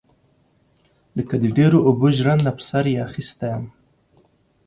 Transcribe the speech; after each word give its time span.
لکه 1.17 1.35
د 1.43 1.43
ډيرو 1.57 1.79
اوبو 1.87 2.07
ژرنده 2.17 2.51
پر 2.57 2.63
سر 2.69 2.85
يې 2.93 2.99
اخيستى 3.07 3.47
يم. 3.53 3.65